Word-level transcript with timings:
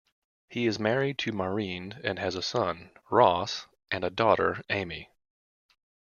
He 0.49 0.65
is 0.65 0.79
married 0.79 1.19
to 1.19 1.31
Maureen 1.31 2.01
and 2.03 2.17
has 2.17 2.33
a 2.33 2.41
son, 2.41 2.89
Ross 3.11 3.67
and 3.91 4.03
a 4.03 4.09
daughter, 4.09 4.63
Amy. 4.67 5.09